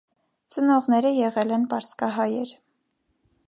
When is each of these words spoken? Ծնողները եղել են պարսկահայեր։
Ծնողները 0.53 1.11
եղել 1.17 1.53
են 1.59 1.67
պարսկահայեր։ 1.75 2.55